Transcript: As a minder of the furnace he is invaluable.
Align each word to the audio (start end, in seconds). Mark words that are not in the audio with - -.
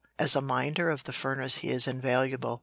As 0.17 0.35
a 0.35 0.41
minder 0.41 0.89
of 0.89 1.03
the 1.03 1.13
furnace 1.13 1.57
he 1.57 1.69
is 1.69 1.85
invaluable. 1.85 2.59